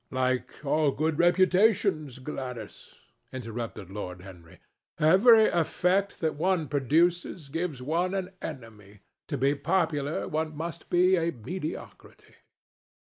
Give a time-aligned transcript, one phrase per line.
[0.09, 2.95] "Like all good reputations, Gladys,"
[3.31, 4.57] interrupted Lord Henry.
[4.97, 9.01] "Every effect that one produces gives one an enemy.
[9.27, 12.33] To be popular one must be a mediocrity."